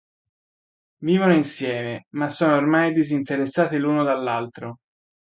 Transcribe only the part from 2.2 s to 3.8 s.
sono ormai disinteressati